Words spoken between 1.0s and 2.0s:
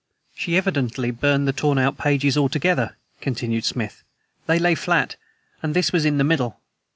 burned the torn out